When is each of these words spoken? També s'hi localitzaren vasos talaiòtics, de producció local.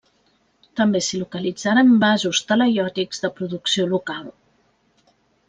També 0.79 1.01
s'hi 1.07 1.19
localitzaren 1.23 1.91
vasos 2.05 2.41
talaiòtics, 2.53 3.23
de 3.27 3.31
producció 3.37 3.87
local. 3.93 4.35